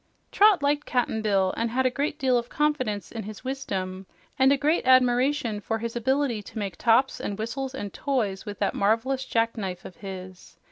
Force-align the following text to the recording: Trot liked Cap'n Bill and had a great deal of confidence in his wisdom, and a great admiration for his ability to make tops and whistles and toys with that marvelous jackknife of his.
Trot 0.31 0.63
liked 0.63 0.87
Cap'n 0.87 1.21
Bill 1.21 1.53
and 1.55 1.69
had 1.69 1.85
a 1.85 1.91
great 1.91 2.17
deal 2.17 2.35
of 2.35 2.49
confidence 2.49 3.11
in 3.11 3.21
his 3.21 3.43
wisdom, 3.43 4.07
and 4.39 4.51
a 4.51 4.57
great 4.57 4.83
admiration 4.87 5.59
for 5.61 5.77
his 5.77 5.95
ability 5.95 6.41
to 6.41 6.57
make 6.57 6.75
tops 6.75 7.19
and 7.21 7.37
whistles 7.37 7.75
and 7.75 7.93
toys 7.93 8.43
with 8.43 8.57
that 8.57 8.73
marvelous 8.73 9.25
jackknife 9.25 9.85
of 9.85 9.97
his. 9.97 10.57